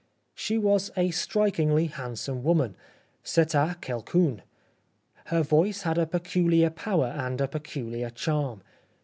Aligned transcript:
She 0.33 0.57
was 0.57 0.89
a 0.97 1.11
strikingly 1.11 1.85
hand 1.85 2.17
some 2.17 2.41
woman. 2.41 2.75
C'etait 3.23 3.79
quelqu'un. 3.81 4.41
Her 5.25 5.43
voice 5.43 5.83
had 5.83 5.99
a 5.99 6.07
peculiar 6.07 6.71
power 6.71 7.13
and 7.15 7.39
a 7.39 7.47
peculiar 7.47 8.09
charm. 8.09 8.63